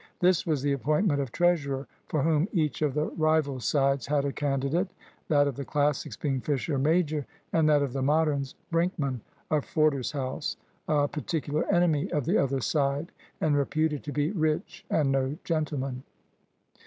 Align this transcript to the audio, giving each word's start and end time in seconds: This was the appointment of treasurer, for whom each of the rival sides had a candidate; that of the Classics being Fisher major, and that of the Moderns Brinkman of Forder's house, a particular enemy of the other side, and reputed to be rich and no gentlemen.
This 0.19 0.47
was 0.47 0.63
the 0.63 0.71
appointment 0.73 1.21
of 1.21 1.31
treasurer, 1.31 1.85
for 2.07 2.23
whom 2.23 2.47
each 2.51 2.81
of 2.81 2.95
the 2.95 3.11
rival 3.11 3.59
sides 3.59 4.07
had 4.07 4.25
a 4.25 4.33
candidate; 4.33 4.87
that 5.27 5.47
of 5.47 5.55
the 5.57 5.63
Classics 5.63 6.17
being 6.17 6.41
Fisher 6.41 6.79
major, 6.79 7.27
and 7.53 7.69
that 7.69 7.83
of 7.83 7.93
the 7.93 8.01
Moderns 8.01 8.55
Brinkman 8.71 9.19
of 9.51 9.63
Forder's 9.63 10.13
house, 10.13 10.57
a 10.87 11.07
particular 11.07 11.71
enemy 11.71 12.11
of 12.11 12.25
the 12.25 12.39
other 12.39 12.61
side, 12.61 13.11
and 13.39 13.55
reputed 13.55 14.03
to 14.05 14.11
be 14.11 14.31
rich 14.31 14.83
and 14.89 15.11
no 15.11 15.37
gentlemen. 15.43 16.01